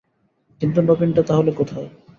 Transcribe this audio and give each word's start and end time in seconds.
কিন্তু 0.61 0.79
নবীনটা 0.81 1.21
তা 1.27 1.33
হলে 1.37 1.51
কোথায়? 1.51 1.87